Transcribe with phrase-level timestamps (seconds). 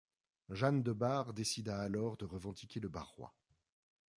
[0.49, 3.35] Jeanne de Bar décida alors de revendiquer le Barrois.